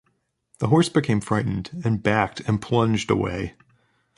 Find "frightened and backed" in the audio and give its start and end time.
1.21-2.39